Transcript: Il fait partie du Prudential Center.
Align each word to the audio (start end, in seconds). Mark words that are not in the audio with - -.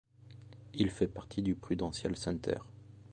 Il 0.73 0.89
fait 0.89 1.05
partie 1.05 1.43
du 1.43 1.53
Prudential 1.53 2.17
Center. 2.17 2.57